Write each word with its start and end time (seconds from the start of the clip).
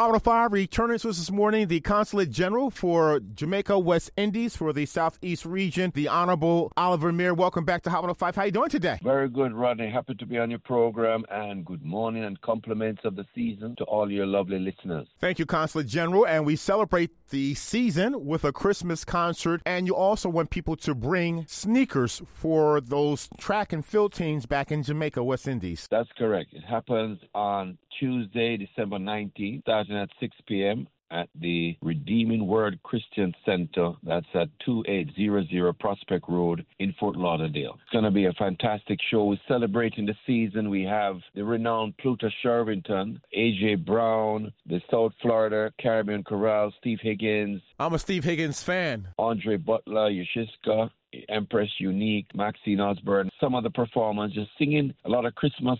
Hot 0.00 0.22
5 0.22 0.52
returning 0.52 0.96
to 0.96 1.08
us 1.08 1.18
this 1.18 1.28
morning, 1.28 1.66
the 1.66 1.80
Consulate 1.80 2.30
General 2.30 2.70
for 2.70 3.18
Jamaica 3.18 3.80
West 3.80 4.12
Indies 4.16 4.56
for 4.56 4.72
the 4.72 4.86
Southeast 4.86 5.44
region, 5.44 5.90
the 5.92 6.06
Honorable 6.06 6.72
Oliver 6.76 7.10
Mair. 7.10 7.34
Welcome 7.34 7.64
back 7.64 7.82
to 7.82 7.90
Hot 7.90 8.16
5. 8.16 8.36
How 8.36 8.42
are 8.42 8.46
you 8.46 8.52
doing 8.52 8.68
today? 8.68 9.00
Very 9.02 9.28
good, 9.28 9.52
Rodney. 9.52 9.90
Happy 9.90 10.14
to 10.14 10.24
be 10.24 10.38
on 10.38 10.50
your 10.50 10.60
program 10.60 11.24
and 11.32 11.64
good 11.64 11.82
morning 11.84 12.22
and 12.22 12.40
compliments 12.42 13.00
of 13.04 13.16
the 13.16 13.24
season 13.34 13.74
to 13.78 13.84
all 13.86 14.08
your 14.08 14.24
lovely 14.24 14.60
listeners. 14.60 15.08
Thank 15.20 15.40
you, 15.40 15.46
Consulate 15.46 15.88
General. 15.88 16.28
And 16.28 16.46
we 16.46 16.54
celebrate 16.54 17.10
the 17.30 17.54
season 17.54 18.24
with 18.24 18.44
a 18.44 18.52
Christmas 18.52 19.04
concert. 19.04 19.62
And 19.64 19.86
you 19.86 19.94
also 19.94 20.28
want 20.28 20.50
people 20.50 20.76
to 20.76 20.94
bring 20.94 21.44
sneakers 21.46 22.22
for 22.26 22.80
those 22.80 23.28
track 23.38 23.72
and 23.72 23.84
field 23.84 24.12
teams 24.12 24.46
back 24.46 24.70
in 24.70 24.82
Jamaica 24.82 25.22
West 25.22 25.48
Indies. 25.48 25.88
That's 25.90 26.10
correct. 26.16 26.52
It 26.52 26.64
happens 26.64 27.18
on 27.34 27.78
Tuesday, 27.98 28.56
December 28.56 28.98
19th, 28.98 29.62
starting 29.62 29.96
at 29.96 30.10
6 30.20 30.36
p.m. 30.46 30.88
at 31.10 31.28
the 31.40 31.76
Redeeming 31.82 32.46
Word 32.46 32.78
Christian 32.82 33.34
Center. 33.44 33.92
That's 34.02 34.26
at 34.34 34.48
2800 34.64 35.78
Prospect 35.78 36.28
Road 36.28 36.64
in 36.78 36.94
Fort 36.98 37.16
Lauderdale. 37.16 37.78
It's 37.82 37.92
going 37.92 38.04
to 38.04 38.10
be 38.10 38.26
a 38.26 38.32
fantastic 38.34 38.98
show. 39.10 39.24
We're 39.24 39.38
celebrating 39.46 40.06
the 40.06 40.14
season. 40.26 40.70
We 40.70 40.82
have 40.84 41.16
the 41.34 41.44
renowned 41.44 41.96
Pluto 41.98 42.28
Shervington, 42.44 43.20
AJ 43.36 43.84
Brown, 43.84 44.52
the 44.66 44.80
South 44.90 45.12
Florida 45.22 45.72
Caribbean 45.80 46.22
Chorale, 46.22 46.72
Steve 46.78 46.98
Higgins. 47.02 47.62
I'm 47.78 47.94
a 47.94 47.98
Steve 47.98 48.24
Higgins 48.24 48.62
fan. 48.62 49.08
Andre 49.18 49.56
Butler, 49.56 50.10
Yashiska, 50.10 50.90
Empress 51.28 51.70
Uneek, 51.80 52.26
Maxine 52.34 52.80
Osbourne, 52.80 53.30
some 53.40 53.54
of 53.54 53.62
the 53.62 53.70
performers 53.70 54.32
just 54.32 54.50
singing 54.58 54.92
a 55.04 55.08
lot 55.08 55.24
of 55.24 55.34
Christmas 55.34 55.78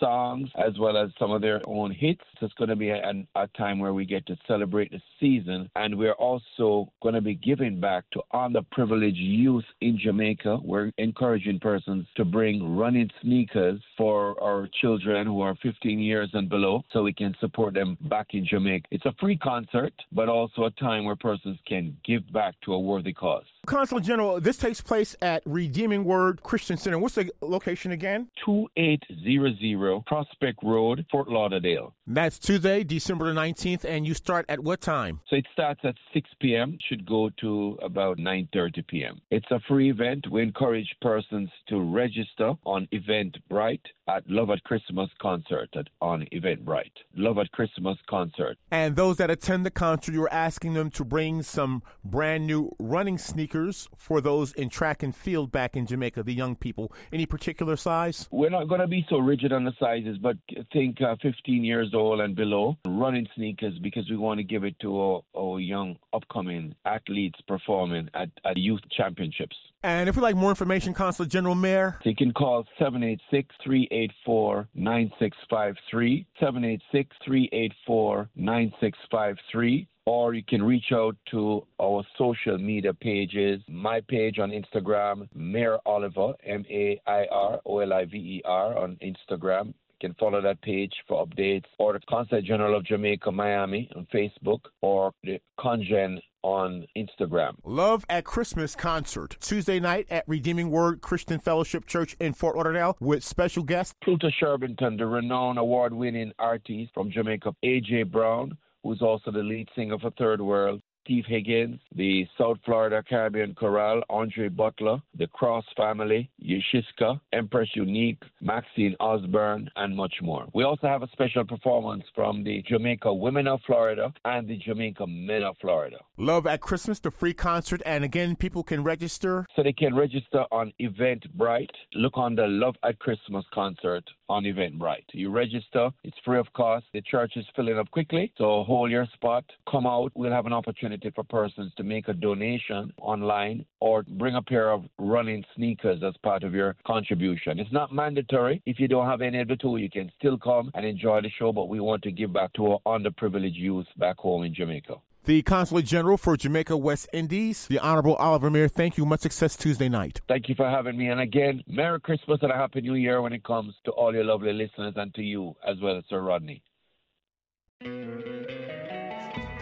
songs 0.00 0.48
as 0.56 0.78
well 0.78 0.96
as 0.96 1.10
some 1.18 1.30
of 1.30 1.42
their 1.42 1.60
own 1.66 1.92
hits. 1.92 2.22
So 2.38 2.46
it's 2.46 2.54
going 2.54 2.70
to 2.70 2.76
be 2.76 2.90
a, 2.90 3.12
a 3.36 3.46
time 3.48 3.78
where 3.78 3.94
we 3.94 4.04
get 4.04 4.26
to 4.26 4.36
celebrate 4.48 4.90
the 4.90 5.00
season. 5.20 5.70
And 5.76 5.96
we're 5.96 6.12
also 6.12 6.90
going 7.02 7.14
to 7.14 7.20
be 7.20 7.34
giving 7.34 7.80
back 7.80 8.04
to 8.12 8.22
underprivileged 8.32 9.14
youth 9.16 9.64
in 9.80 9.98
Jamaica. 9.98 10.58
We're 10.62 10.90
encouraging 10.98 11.60
persons 11.60 12.06
to 12.16 12.24
bring 12.24 12.76
running 12.76 13.10
sneakers 13.22 13.80
for 13.96 14.42
our 14.42 14.68
children 14.80 15.26
who 15.26 15.40
are 15.42 15.54
15 15.62 15.98
years 15.98 16.30
and 16.32 16.48
below 16.48 16.82
so 16.92 17.02
we 17.02 17.12
can 17.12 17.34
support 17.40 17.74
them 17.74 17.96
back 18.08 18.28
in 18.32 18.46
Jamaica. 18.46 18.86
It's 18.90 19.06
a 19.06 19.14
free 19.20 19.36
concert, 19.36 19.92
but 20.12 20.28
also 20.28 20.64
a 20.64 20.70
time 20.72 21.04
where 21.04 21.16
persons 21.16 21.58
can 21.66 21.96
give 22.04 22.30
back 22.32 22.54
to 22.64 22.72
a 22.72 22.80
worthy 22.80 23.12
cause. 23.12 23.44
Consul 23.70 24.00
General, 24.00 24.40
this 24.40 24.56
takes 24.56 24.80
place 24.80 25.14
at 25.22 25.44
Redeeming 25.46 26.02
Word 26.02 26.42
Christian 26.42 26.76
Center. 26.76 26.98
What's 26.98 27.14
the 27.14 27.30
location 27.40 27.92
again? 27.92 28.28
2800 28.44 30.04
Prospect 30.06 30.58
Road, 30.64 31.06
Fort 31.08 31.28
Lauderdale. 31.28 31.94
That's 32.04 32.40
Tuesday, 32.40 32.82
December 32.82 33.32
the 33.32 33.40
19th, 33.40 33.84
and 33.84 34.04
you 34.04 34.14
start 34.14 34.44
at 34.48 34.58
what 34.58 34.80
time? 34.80 35.20
So 35.28 35.36
it 35.36 35.46
starts 35.52 35.82
at 35.84 35.94
6 36.12 36.28
p.m., 36.40 36.78
should 36.88 37.06
go 37.06 37.30
to 37.40 37.78
about 37.80 38.18
9.30 38.18 38.84
p.m. 38.88 39.20
It's 39.30 39.46
a 39.52 39.60
free 39.68 39.88
event. 39.88 40.26
We 40.28 40.42
encourage 40.42 40.92
persons 41.00 41.48
to 41.68 41.80
register 41.80 42.54
on 42.66 42.88
Eventbrite 42.92 43.86
at 44.08 44.28
Love 44.28 44.50
at 44.50 44.64
Christmas 44.64 45.08
concert 45.22 45.68
at, 45.76 45.86
on 46.00 46.26
Eventbrite. 46.32 46.90
Love 47.14 47.38
at 47.38 47.52
Christmas 47.52 47.96
concert. 48.08 48.58
And 48.72 48.96
those 48.96 49.18
that 49.18 49.30
attend 49.30 49.64
the 49.64 49.70
concert, 49.70 50.12
you're 50.12 50.32
asking 50.32 50.74
them 50.74 50.90
to 50.90 51.04
bring 51.04 51.42
some 51.42 51.84
brand 52.04 52.48
new 52.48 52.74
running 52.80 53.16
sneakers 53.16 53.59
for 53.96 54.20
those 54.20 54.52
in 54.52 54.68
track 54.68 55.02
and 55.02 55.14
field 55.14 55.52
back 55.52 55.76
in 55.76 55.86
Jamaica, 55.86 56.22
the 56.22 56.34
young 56.34 56.56
people. 56.56 56.92
Any 57.12 57.26
particular 57.26 57.76
size? 57.76 58.28
We're 58.30 58.50
not 58.50 58.68
going 58.68 58.80
to 58.80 58.86
be 58.86 59.04
so 59.08 59.18
rigid 59.18 59.52
on 59.52 59.64
the 59.64 59.72
sizes, 59.78 60.18
but 60.18 60.36
think 60.72 61.00
uh, 61.02 61.16
15 61.22 61.64
years 61.64 61.92
old 61.94 62.20
and 62.20 62.34
below. 62.34 62.76
Running 62.86 63.26
sneakers 63.34 63.78
because 63.82 64.08
we 64.10 64.16
want 64.16 64.38
to 64.38 64.44
give 64.44 64.64
it 64.64 64.78
to 64.80 65.00
our, 65.00 65.22
our 65.36 65.60
young 65.60 65.96
upcoming 66.12 66.74
athletes 66.84 67.38
performing 67.46 68.08
at, 68.14 68.30
at 68.44 68.56
youth 68.56 68.80
championships. 68.96 69.56
And 69.82 70.08
if 70.08 70.16
you'd 70.16 70.22
like 70.22 70.36
more 70.36 70.50
information, 70.50 70.92
Consul 70.92 71.24
General 71.24 71.54
Mair, 71.54 71.98
you 72.04 72.14
can 72.14 72.32
call 72.32 72.64
786 72.78 73.54
384 73.64 74.68
9653. 74.74 76.26
786 76.38 77.16
384 77.24 78.28
9653 78.36 79.88
or 80.06 80.34
you 80.34 80.42
can 80.46 80.62
reach 80.62 80.92
out 80.92 81.16
to 81.30 81.66
our 81.80 82.02
social 82.16 82.58
media 82.58 82.92
pages. 82.94 83.60
My 83.68 84.00
page 84.00 84.38
on 84.38 84.50
Instagram, 84.50 85.28
Mair 85.34 85.78
Oliver, 85.86 86.34
M 86.44 86.64
A 86.70 87.00
I 87.06 87.26
R 87.30 87.60
O 87.66 87.78
L 87.78 87.92
I 87.92 88.04
V 88.04 88.16
E 88.16 88.42
R 88.44 88.78
on 88.78 88.98
Instagram. 89.02 89.66
You 89.66 90.08
can 90.08 90.14
follow 90.14 90.40
that 90.40 90.62
page 90.62 90.94
for 91.06 91.26
updates, 91.26 91.66
or 91.78 91.92
the 91.92 92.00
Consulate 92.08 92.44
General 92.44 92.76
of 92.76 92.84
Jamaica, 92.84 93.30
Miami 93.30 93.90
on 93.94 94.06
Facebook, 94.12 94.60
or 94.80 95.12
the 95.22 95.38
Congen 95.58 96.18
on 96.42 96.86
Instagram. 96.96 97.54
Love 97.64 98.06
at 98.08 98.24
Christmas 98.24 98.74
concert 98.74 99.36
Tuesday 99.40 99.78
night 99.78 100.06
at 100.10 100.24
Redeeming 100.26 100.70
Word 100.70 101.02
Christian 101.02 101.38
Fellowship 101.38 101.86
Church 101.86 102.16
in 102.18 102.32
Fort 102.32 102.56
Lauderdale 102.56 102.96
with 102.98 103.22
special 103.22 103.62
guest 103.62 103.94
Pluto 104.02 104.30
Shervington, 104.42 104.96
the 104.96 105.04
renowned 105.04 105.58
award-winning 105.58 106.32
artist 106.38 106.92
from 106.94 107.10
Jamaica, 107.10 107.54
AJ 107.62 108.10
Brown 108.10 108.56
who's 108.82 109.02
also 109.02 109.30
the 109.30 109.42
lead 109.42 109.68
singer 109.74 109.98
for 109.98 110.10
Third 110.12 110.40
World, 110.40 110.80
Steve 111.10 111.24
Higgins, 111.26 111.80
the 111.96 112.24
South 112.38 112.58
Florida 112.64 113.02
Caribbean 113.02 113.52
Chorale, 113.56 114.00
Andre 114.08 114.46
Butler, 114.48 115.02
the 115.18 115.26
Cross 115.26 115.64
Family, 115.76 116.30
Yashiska, 116.40 117.20
Empress 117.32 117.68
Uneek, 117.76 118.18
Maxine 118.40 118.94
Osbourne, 119.00 119.68
and 119.74 119.96
much 119.96 120.14
more. 120.22 120.46
We 120.54 120.62
also 120.62 120.86
have 120.86 121.02
a 121.02 121.08
special 121.08 121.44
performance 121.44 122.04
from 122.14 122.44
the 122.44 122.62
Jamaica 122.62 123.12
Women 123.12 123.48
of 123.48 123.58
Florida 123.66 124.14
and 124.24 124.46
the 124.46 124.56
Jamaica 124.58 125.04
Men 125.08 125.42
of 125.42 125.56
Florida. 125.60 125.96
Love 126.16 126.46
at 126.46 126.60
Christmas, 126.60 127.00
the 127.00 127.10
free 127.10 127.34
concert, 127.34 127.82
and 127.84 128.04
again, 128.04 128.36
people 128.36 128.62
can 128.62 128.84
register. 128.84 129.48
So 129.56 129.64
they 129.64 129.72
can 129.72 129.96
register 129.96 130.44
on 130.52 130.72
Eventbrite. 130.80 131.74
Look 131.94 132.18
on 132.18 132.36
the 132.36 132.46
Love 132.46 132.76
at 132.84 133.00
Christmas 133.00 133.44
concert 133.52 134.04
on 134.28 134.44
Eventbrite. 134.44 135.06
You 135.12 135.32
register, 135.32 135.90
it's 136.04 136.16
free 136.24 136.38
of 136.38 136.46
cost. 136.52 136.86
The 136.92 137.02
church 137.02 137.32
is 137.34 137.44
filling 137.56 137.78
up 137.78 137.90
quickly, 137.90 138.32
so 138.38 138.62
hold 138.62 138.92
your 138.92 139.08
spot. 139.14 139.44
Come 139.68 139.88
out. 139.88 140.12
We'll 140.14 140.30
have 140.30 140.46
an 140.46 140.52
opportunity 140.52 140.99
for 141.14 141.24
persons 141.24 141.72
to 141.76 141.82
make 141.82 142.08
a 142.08 142.12
donation 142.12 142.92
online 143.00 143.64
or 143.80 144.02
bring 144.02 144.36
a 144.36 144.42
pair 144.42 144.70
of 144.70 144.84
running 144.98 145.44
sneakers 145.56 146.02
as 146.02 146.14
part 146.22 146.42
of 146.42 146.54
your 146.54 146.76
contribution. 146.86 147.58
It's 147.58 147.72
not 147.72 147.92
mandatory. 147.92 148.62
If 148.66 148.78
you 148.78 148.88
don't 148.88 149.06
have 149.06 149.22
any 149.22 149.40
of 149.40 149.48
the 149.48 149.56
two, 149.56 149.76
you 149.78 149.90
can 149.90 150.10
still 150.18 150.38
come 150.38 150.70
and 150.74 150.84
enjoy 150.84 151.22
the 151.22 151.30
show, 151.38 151.52
but 151.52 151.68
we 151.68 151.80
want 151.80 152.02
to 152.02 152.12
give 152.12 152.32
back 152.32 152.52
to 152.54 152.72
our 152.72 152.80
underprivileged 152.86 153.56
youth 153.56 153.86
back 153.96 154.18
home 154.18 154.44
in 154.44 154.54
Jamaica. 154.54 154.96
The 155.24 155.42
Consulate 155.42 155.84
General 155.84 156.16
for 156.16 156.34
Jamaica 156.36 156.76
West 156.76 157.06
Indies, 157.12 157.66
the 157.66 157.78
Honorable 157.78 158.14
Oliver 158.16 158.50
Mair, 158.50 158.68
thank 158.68 158.96
you. 158.96 159.04
Much 159.04 159.20
success 159.20 159.54
Tuesday 159.54 159.88
night. 159.88 160.22
Thank 160.28 160.48
you 160.48 160.54
for 160.54 160.68
having 160.68 160.96
me. 160.96 161.08
And 161.08 161.20
again, 161.20 161.62
Merry 161.66 162.00
Christmas 162.00 162.38
and 162.40 162.50
a 162.50 162.56
Happy 162.56 162.80
New 162.80 162.94
Year 162.94 163.20
when 163.20 163.34
it 163.34 163.44
comes 163.44 163.74
to 163.84 163.90
all 163.90 164.14
your 164.14 164.24
lovely 164.24 164.54
listeners 164.54 164.94
and 164.96 165.14
to 165.14 165.22
you 165.22 165.54
as 165.66 165.76
well, 165.82 166.00
Sir 166.08 166.20
Rodney. 166.22 166.62